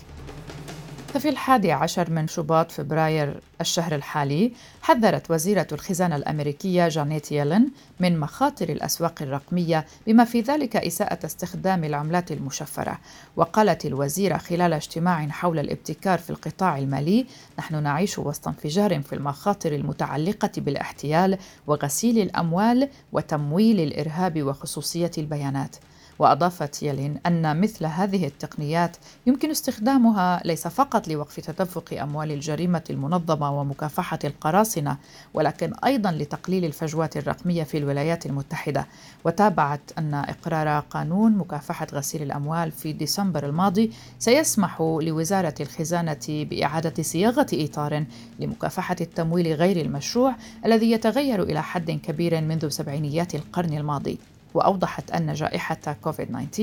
ففي 1.10 1.30
الحادي 1.30 1.72
عشر 1.72 2.12
من 2.12 2.28
شباط 2.28 2.72
فبراير 2.72 3.40
الشهر 3.62 3.96
الحالي 3.96 4.52
حذرت 4.82 5.32
وزيرة 5.32 5.68
الخزانة 5.72 6.16
الأمريكية 6.16 6.88
جانيت 6.88 7.32
يلن 7.32 7.70
من 8.00 8.20
مخاطر 8.20 8.70
الأسواق 8.70 9.22
الرقمية 9.22 9.86
بما 10.08 10.24
في 10.24 10.42
ذلك 10.42 10.76
إساءة 10.76 11.26
استخدام 11.26 11.84
العملات 11.84 12.32
المشفرة. 12.32 13.00
وقالت 13.36 13.86
الوزيرة 13.86 14.38
خلال 14.38 14.74
اجتماع 14.74 15.28
حول 15.28 15.60
الابتكار 15.60 16.20
في 16.20 16.30
القطاع 16.30 16.78
المالي 16.78 17.26
نحن 17.60 17.84
نعيش 17.84 18.20
وسط 18.20 18.48
انفجار 18.48 19.02
في 19.02 19.14
المخاطر 19.14 19.76
المتعلقة 19.76 20.52
بالاحتيال 20.58 21.38
وغسيل 21.68 22.20
الأموال 22.20 22.90
وتمويل 23.12 23.80
الإرهاب 23.80 24.44
وخصوصية 24.44 25.12
البيانات. 25.18 25.76
وأضافت 26.20 26.84
يلين 26.84 27.20
أن 27.26 27.62
مثل 27.62 27.86
هذه 27.86 28.28
التقنيات 28.28 28.98
يمكن 29.28 29.50
استخدامها 29.50 30.42
ليس 30.46 30.68
فقط 30.68 31.08
لوقف 31.08 31.40
تدفق 31.40 31.94
أموال 32.02 32.32
الجريمة 32.32 32.84
المنظمة 32.90 33.60
ومكافحة 33.60 34.20
القراصنة 34.24 34.98
ولكن 35.34 35.74
أيضا 35.86 36.12
لتقليل 36.12 36.66
الفجوات 36.66 37.18
الرقمية 37.18 37.64
في 37.64 37.78
الولايات 37.78 38.26
المتحدة. 38.26 38.88
وتابعت 39.24 39.82
أن 39.98 40.14
إقرار 40.14 40.80
قانون 40.80 41.38
مكافحة 41.38 41.88
غسيل 41.94 42.24
الأموال 42.24 42.72
في 42.72 42.94
ديسمبر 42.94 43.46
الماضي 43.46 43.92
سيسمح 44.20 44.82
لوزارة 44.82 45.56
الخزانة 45.60 46.20
بإعادة 46.30 47.04
صياغة 47.04 47.48
إطار 47.54 48.06
لمكافحة 48.40 48.96
التمويل 49.02 49.54
غير 49.54 49.86
المشروع 49.86 50.36
الذي 50.66 50.92
يتغير 50.92 51.44
إلى 51.44 51.64
حد 51.64 51.92
كبير 51.92 52.42
منذ 52.42 52.70
سبعينيات 52.70 53.36
القرن 53.36 53.78
الماضي. 53.78 54.20
وأوضحت 54.54 55.12
أن 55.12 55.34
جائحة 55.34 55.96
كوفيد-19 56.04 56.60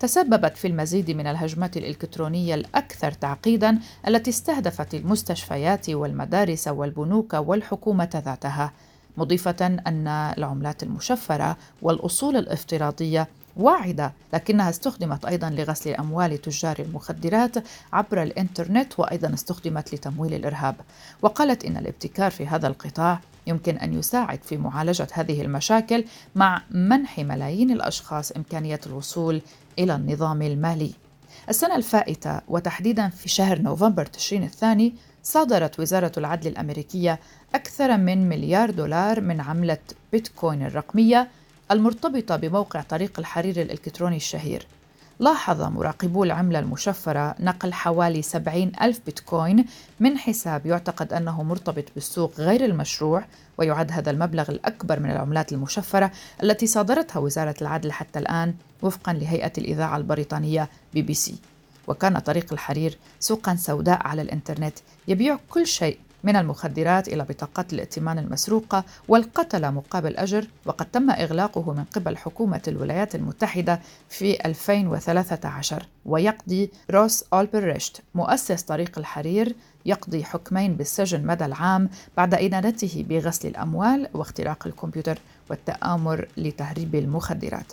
تسببت 0.00 0.56
في 0.56 0.66
المزيد 0.68 1.10
من 1.10 1.26
الهجمات 1.26 1.76
الإلكترونية 1.76 2.54
الأكثر 2.54 3.12
تعقيداً 3.12 3.78
التي 4.08 4.30
استهدفت 4.30 4.94
المستشفيات 4.94 5.90
والمدارس 5.90 6.68
والبنوك 6.68 7.34
والحكومة 7.34 8.22
ذاتها 8.26 8.72
مضيفة 9.16 9.66
أن 9.86 10.08
العملات 10.08 10.82
المشفرة 10.82 11.56
والأصول 11.82 12.36
الافتراضية 12.36 13.28
واعدة 13.56 14.12
لكنها 14.32 14.70
استخدمت 14.70 15.24
أيضا 15.24 15.50
لغسل 15.50 15.94
أموال 15.94 16.40
تجار 16.40 16.76
المخدرات 16.78 17.54
عبر 17.92 18.22
الإنترنت 18.22 18.98
وأيضا 18.98 19.34
استخدمت 19.34 19.94
لتمويل 19.94 20.34
الإرهاب. 20.34 20.76
وقالت 21.22 21.64
إن 21.64 21.76
الابتكار 21.76 22.30
في 22.30 22.46
هذا 22.46 22.68
القطاع 22.68 23.20
يمكن 23.46 23.76
أن 23.76 23.98
يساعد 23.98 24.44
في 24.44 24.56
معالجة 24.56 25.08
هذه 25.12 25.42
المشاكل 25.42 26.04
مع 26.34 26.62
منح 26.70 27.18
ملايين 27.18 27.70
الأشخاص 27.70 28.32
إمكانية 28.32 28.80
الوصول 28.86 29.42
إلى 29.78 29.94
النظام 29.94 30.42
المالي. 30.42 30.92
السنة 31.48 31.76
الفائتة 31.76 32.40
وتحديدا 32.48 33.08
في 33.08 33.28
شهر 33.28 33.62
نوفمبر 33.62 34.06
تشرين 34.06 34.42
الثاني 34.42 34.94
صادرت 35.22 35.80
وزارة 35.80 36.12
العدل 36.16 36.50
الأمريكية 36.50 37.20
أكثر 37.54 37.96
من 37.96 38.28
مليار 38.28 38.70
دولار 38.70 39.20
من 39.20 39.40
عملة 39.40 39.78
بيتكوين 40.12 40.62
الرقمية 40.62 41.28
المرتبطة 41.70 42.36
بموقع 42.36 42.80
طريق 42.82 43.18
الحرير 43.18 43.62
الإلكتروني 43.62 44.16
الشهير. 44.16 44.66
لاحظ 45.18 45.62
مراقبو 45.62 46.24
العملة 46.24 46.58
المشفرة 46.58 47.34
نقل 47.40 47.72
حوالي 47.72 48.22
70 48.22 48.72
ألف 48.82 49.00
بيتكوين 49.06 49.64
من 50.00 50.18
حساب 50.18 50.66
يعتقد 50.66 51.12
أنه 51.12 51.42
مرتبط 51.42 51.84
بالسوق 51.94 52.32
غير 52.38 52.64
المشروع 52.64 53.24
ويعد 53.58 53.92
هذا 53.92 54.10
المبلغ 54.10 54.50
الأكبر 54.50 55.00
من 55.00 55.10
العملات 55.10 55.52
المشفرة 55.52 56.10
التي 56.42 56.66
صادرتها 56.66 57.20
وزارة 57.20 57.54
العدل 57.62 57.92
حتى 57.92 58.18
الآن 58.18 58.54
وفقا 58.82 59.12
لهيئة 59.12 59.52
الإذاعة 59.58 59.96
البريطانية 59.96 60.68
بي 60.94 61.02
بي 61.02 61.14
سي. 61.14 61.34
وكان 61.86 62.18
طريق 62.18 62.52
الحرير 62.52 62.98
سوقا 63.20 63.56
سوداء 63.56 64.06
على 64.06 64.22
الإنترنت 64.22 64.78
يبيع 65.08 65.38
كل 65.50 65.66
شيء 65.66 65.98
من 66.26 66.36
المخدرات 66.36 67.08
إلى 67.08 67.24
بطاقات 67.24 67.72
الائتمان 67.72 68.18
المسروقة 68.18 68.84
والقتل 69.08 69.72
مقابل 69.72 70.16
أجر 70.16 70.46
وقد 70.66 70.86
تم 70.86 71.10
إغلاقه 71.10 71.72
من 71.72 71.84
قبل 71.84 72.16
حكومة 72.16 72.62
الولايات 72.68 73.14
المتحدة 73.14 73.80
في 74.08 74.46
2013 74.46 75.86
ويقضي 76.06 76.70
روس 76.90 77.24
أولبريشت 77.32 78.02
مؤسس 78.14 78.62
طريق 78.62 78.98
الحرير 78.98 79.54
يقضي 79.86 80.24
حكمين 80.24 80.74
بالسجن 80.74 81.26
مدى 81.26 81.44
الحياة 81.44 81.88
بعد 82.16 82.34
إدانته 82.34 83.04
بغسل 83.08 83.48
الأموال 83.48 84.08
واختراق 84.14 84.66
الكمبيوتر 84.66 85.18
والتآمر 85.50 86.28
لتهريب 86.36 86.94
المخدرات. 86.94 87.72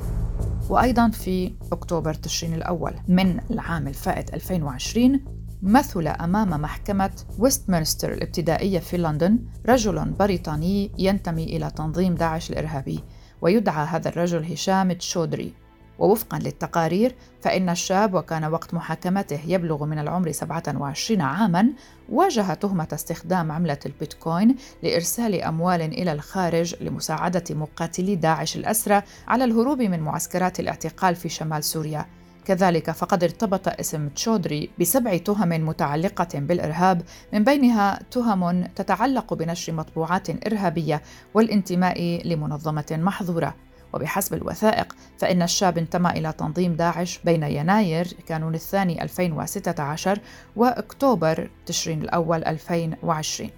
وأيضا 0.69 1.09
في 1.09 1.53
أكتوبر 1.71 2.13
تشرين 2.13 2.53
الأول 2.53 2.93
من 3.07 3.39
العام 3.51 3.87
الفائت 3.87 4.33
2020 4.33 5.19
مثل 5.63 6.07
أمام 6.07 6.49
محكمة 6.49 7.11
ويستمنستر 7.39 8.13
الابتدائية 8.13 8.79
في 8.79 8.97
لندن 8.97 9.39
رجل 9.65 10.11
بريطاني 10.19 10.91
ينتمي 10.97 11.43
إلى 11.43 11.71
تنظيم 11.71 12.15
داعش 12.15 12.49
الإرهابي 12.49 13.03
ويدعى 13.41 13.85
هذا 13.85 14.09
الرجل 14.09 14.51
هشام 14.51 14.91
تشودري. 14.91 15.53
ووفقا 15.99 16.39
للتقارير 16.39 17.15
فإن 17.41 17.69
الشاب 17.69 18.13
وكان 18.13 18.45
وقت 18.45 18.73
محاكمته 18.73 19.39
يبلغ 19.47 19.85
من 19.85 19.99
العمر 19.99 20.31
27 20.31 21.21
عاما 21.21 21.69
واجه 22.09 22.53
تهمة 22.53 22.87
استخدام 22.93 23.51
عملة 23.51 23.79
البيتكوين 23.85 24.55
لإرسال 24.83 25.41
أموال 25.41 25.81
إلى 25.81 26.11
الخارج 26.11 26.75
لمساعدة 26.81 27.43
مقاتلي 27.49 28.15
داعش 28.15 28.55
الأسرى 28.55 29.01
على 29.27 29.43
الهروب 29.43 29.81
من 29.81 29.99
معسكرات 29.99 30.59
الاعتقال 30.59 31.15
في 31.15 31.29
شمال 31.29 31.63
سوريا. 31.63 32.05
كذلك 32.45 32.91
فقد 32.91 33.23
ارتبط 33.23 33.67
اسم 33.67 34.09
تشودري 34.09 34.69
بسبع 34.79 35.17
تهم 35.17 35.49
متعلقة 35.49 36.39
بالإرهاب 36.39 37.01
من 37.33 37.43
بينها 37.43 37.99
تهم 38.11 38.63
تتعلق 38.63 39.33
بنشر 39.33 39.73
مطبوعات 39.73 40.47
إرهابية 40.47 41.01
والانتماء 41.33 42.21
لمنظمة 42.27 42.85
محظورة. 42.91 43.55
وبحسب 43.93 44.33
الوثائق 44.33 44.95
فإن 45.17 45.41
الشاب 45.41 45.77
انتمى 45.77 46.09
إلى 46.09 46.33
تنظيم 46.33 46.73
داعش 46.73 47.19
بين 47.25 47.43
يناير 47.43 48.07
كانون 48.27 48.55
الثاني 48.55 49.03
2016 49.03 50.19
وأكتوبر 50.55 51.49
تشرين 51.65 52.01
الأول 52.01 52.43
2020 52.43 53.49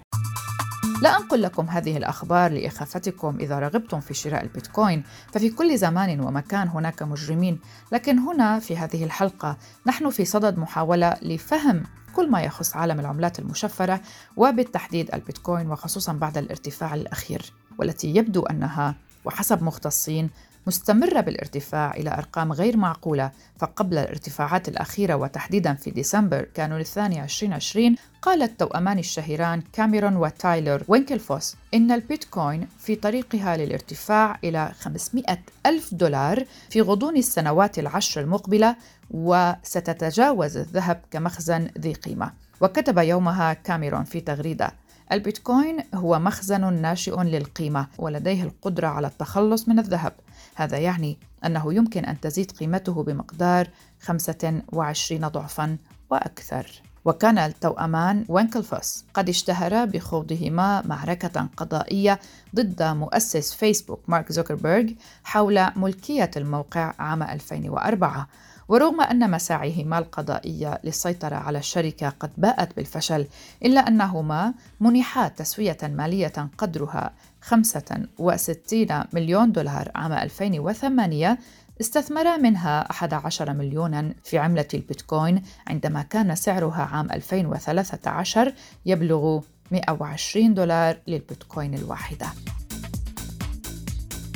لا 1.02 1.18
أنقل 1.18 1.42
لكم 1.42 1.70
هذه 1.70 1.98
الأخبار 1.98 2.52
لإخافتكم 2.52 3.38
إذا 3.40 3.60
رغبتم 3.60 4.00
في 4.00 4.14
شراء 4.14 4.44
البيتكوين 4.44 5.04
ففي 5.34 5.50
كل 5.50 5.78
زمان 5.78 6.20
ومكان 6.20 6.68
هناك 6.68 7.04
مجرمين. 7.04 7.60
لكن 7.92 8.20
هنا 8.20 8.60
في 8.60 8.78
هذه 8.78 9.04
الحلقة 9.04 9.58
نحن 9.88 10.10
في 10.10 10.26
صدد 10.26 10.58
محاولة 10.58 11.18
لفهم 11.22 11.84
كل 12.16 12.32
ما 12.32 12.42
يخص 12.42 12.76
عالم 12.76 13.00
العملات 13.00 13.40
المشفرة 13.40 14.02
وبالتحديد 14.38 15.14
البيتكوين 15.14 15.72
وخصوصا 15.72 16.14
بعد 16.14 16.38
الارتفاع 16.38 16.94
الأخير 16.94 17.54
والتي 17.78 18.16
يبدو 18.16 18.42
أنها 18.42 18.96
وحسب 19.26 19.64
مختصين 19.64 20.30
مستمرة 20.68 21.22
بالارتفاع 21.22 21.92
إلى 21.92 22.14
أرقام 22.14 22.54
غير 22.54 22.78
معقولة 22.78 23.32
فقبل 23.60 23.98
الارتفاعات 23.98 24.68
الأخيرة 24.68 25.16
وتحديدا 25.16 25.74
في 25.74 25.92
ديسمبر 25.92 26.42
كانوا 26.54 26.80
الثاني 26.80 27.24
2020 27.24 27.96
قال 28.22 28.42
التوأمان 28.42 29.00
الشهيران 29.00 29.64
كاميرون 29.74 30.16
وتايلر 30.16 30.84
وينكلفوس 30.88 31.56
إن 31.74 31.92
البيتكوين 31.92 32.68
في 32.80 32.96
طريقها 32.96 33.58
للارتفاع 33.58 34.40
إلى 34.44 34.72
500 34.80 35.26
ألف 35.66 35.94
دولار 35.94 36.46
في 36.70 36.82
غضون 36.82 37.18
السنوات 37.18 37.80
العشر 37.80 38.22
المقبلة 38.22 38.76
وستتجاوز 39.12 40.58
الذهب 40.58 41.02
كمخزن 41.12 41.68
ذي 41.80 41.94
قيمة. 41.94 42.32
وكتب 42.62 42.98
يومها 42.98 43.54
كاميرون 43.54 44.04
في 44.04 44.20
تغريدة 44.20 44.72
البيتكوين 45.12 45.78
هو 45.94 46.20
مخزن 46.20 46.74
ناشئ 46.74 47.24
للقيمة 47.24 47.88
ولديه 47.98 48.44
القدرة 48.44 48.88
على 48.88 49.08
التخلص 49.08 49.68
من 49.70 49.80
الذهب. 49.80 50.14
هذا 50.56 50.78
يعني 50.78 51.18
أنه 51.46 51.74
يمكن 51.74 52.06
أن 52.06 52.20
تزيد 52.20 52.52
قيمته 52.52 53.04
بمقدار 53.04 53.68
25 54.02 55.28
ضعفا 55.28 55.78
وأكثر. 56.10 56.82
وكان 57.06 57.38
التوأمان 57.38 58.26
وينكلفوس 58.30 59.06
قد 59.14 59.30
اشتهرا 59.30 59.86
بخوضهما 59.86 60.82
معركة 60.86 61.48
قضائية 61.58 62.20
ضد 62.56 62.84
مؤسس 62.84 63.54
فيسبوك 63.54 64.00
مارك 64.08 64.32
زوكربيرغ 64.32 64.90
حول 65.24 65.66
ملكية 65.76 66.32
الموقع 66.38 66.94
عام 67.00 67.24
2004 67.24 68.28
ورغم 68.68 69.02
أن 69.02 69.32
مساعيهما 69.32 70.00
القضائية 70.00 70.80
للسيطرة 70.84 71.36
على 71.36 71.58
الشركة 71.58 72.10
قد 72.10 72.32
باءت 72.38 72.76
بالفشل 72.76 73.28
إلا 73.66 73.88
أنهما 73.88 74.54
منحا 74.80 75.28
تسوية 75.28 75.78
مالية 75.84 76.50
قدرها 76.58 77.14
65 77.42 79.04
مليون 79.14 79.52
دولار 79.52 79.92
عام 79.96 80.12
2008 80.14 81.38
استثمر 81.82 82.38
منها 82.38 82.92
11 82.92 83.54
مليونا 83.54 84.14
في 84.24 84.38
عملة 84.38 84.68
البيتكوين 84.74 85.42
عندما 85.68 86.02
كان 86.02 86.36
سعرها 86.36 86.90
عام 86.92 87.12
2013 87.12 88.54
يبلغ 88.86 89.42
120 89.72 90.54
دولار 90.54 90.98
للبيتكوين 91.08 91.74
الواحدة. 91.74 92.28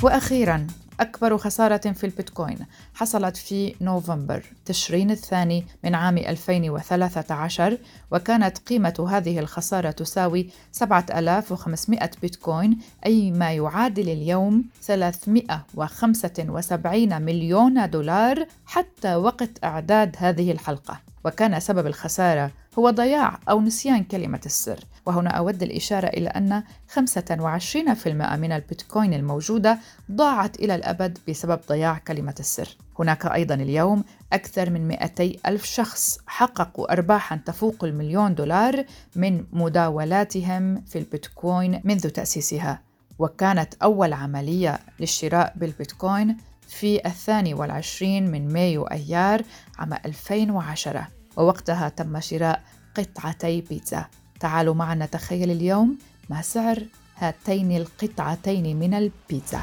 وأخيرا 0.04 0.68
أكبر 1.00 1.38
خسارة 1.38 1.92
في 1.92 2.04
البيتكوين. 2.04 2.58
حصلت 2.94 3.38
في 3.38 3.76
نوفمبر 3.82 4.44
تشرين 4.66 5.12
الثاني 5.12 5.66
من 5.84 5.96
عام 5.96 6.18
2013 6.18 7.78
وكانت 8.12 8.58
قيمة 8.58 9.08
هذه 9.10 9.40
الخسارة 9.40 9.92
تساوي 9.92 10.50
7500 10.72 12.10
بيتكوين 12.22 12.78
أي 13.06 13.32
ما 13.32 13.52
يعادل 13.52 14.10
اليوم 14.10 14.64
375 14.82 17.22
مليون 17.22 17.90
دولار 17.90 18.46
حتى 18.66 19.16
وقت 19.16 19.50
إعداد 19.64 20.16
هذه 20.18 20.52
الحلقة. 20.52 21.00
وكان 21.26 21.60
سبب 21.60 21.88
الخسارة 21.88 22.52
هو 22.80 22.90
ضياع 22.90 23.40
أو 23.50 23.62
نسيان 23.62 24.04
كلمة 24.04 24.42
السر. 24.46 24.80
وهنا 25.06 25.30
أود 25.30 25.64
الإشارة 25.64 26.08
إلى 26.08 26.30
أن 26.30 26.64
25% 26.88 28.08
من 28.36 28.52
البيتكوين 28.52 29.14
الموجودة 29.14 29.80
ضاعت 30.12 30.60
إلى 30.60 30.76
الأبد 30.76 31.18
بسبب 31.30 31.60
ضياع 31.70 31.98
كلمة 31.98 32.36
السر. 32.40 32.78
هناك 33.00 33.26
أيضا 33.26 33.56
اليوم 33.56 34.04
أكثر 34.34 34.70
من 34.70 34.88
200 34.88 35.34
ألف 35.46 35.66
شخص 35.66 36.20
حققوا 36.28 36.94
أرباحا 36.94 37.40
تفوق 37.46 37.84
المليون 37.84 38.36
دولار 38.36 38.86
من 39.16 39.46
مداولاتهم 39.52 40.82
في 40.82 41.00
البيتكوين 41.00 41.82
منذ 41.84 42.10
تأسيسها. 42.10 42.82
وكانت 43.20 43.74
أول 43.84 44.14
عملية 44.14 44.80
للشراء 45.00 45.54
بالبيتكوين 45.56 46.38
في 46.68 47.06
الثاني 47.06 47.54
والعشرين 47.54 48.32
من 48.32 48.54
مايو 48.54 48.84
أيار 48.84 49.42
عام 49.80 49.94
2010 49.94 51.19
ووقتها 51.40 51.90
تم 51.90 52.20
شراء 52.20 52.64
قطعتي 52.96 53.62
بيتزا. 53.62 54.06
تعالوا 54.40 54.74
معنا 54.74 55.06
نتخيل 55.06 55.52
اليوم 55.52 55.98
ما 56.30 56.42
سعر 56.42 56.84
هاتين 57.18 57.72
القطعتين 57.72 58.80
من 58.80 58.94
البيتزا. 58.94 59.62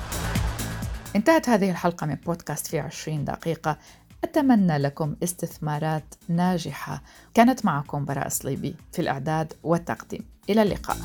انتهت 1.16 1.48
هذه 1.48 1.70
الحلقة 1.70 2.06
من 2.06 2.14
بودكاست 2.14 2.66
في 2.66 2.78
20 2.78 3.24
دقيقة. 3.24 3.78
أتمنى 4.24 4.78
لكم 4.78 5.16
استثمارات 5.22 6.14
ناجحة. 6.28 7.02
كانت 7.34 7.64
معكم 7.64 8.04
براء 8.04 8.28
صليبي 8.28 8.74
في 8.92 9.02
الإعداد 9.02 9.52
والتقديم. 9.62 10.24
إلى 10.50 10.62
اللقاء. 10.62 10.96